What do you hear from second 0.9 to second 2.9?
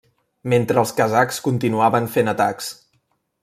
kazakhs continuaven fent atacs.